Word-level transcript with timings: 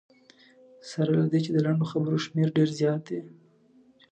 سره 0.89 1.11
له 1.19 1.25
دې 1.31 1.39
چې 1.45 1.49
د 1.53 1.57
لنډو 1.65 1.89
خبرو 1.91 2.23
شمېر 2.25 2.47
ډېر 2.57 2.69
زیات 2.79 3.01
دی. 3.09 3.21